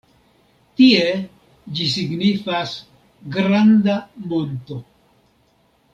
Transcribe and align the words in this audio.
Tie 0.79 1.03
ĝi 1.79 1.89
signifas 1.97 2.73
"granda 3.37 3.99
monto". 4.33 4.83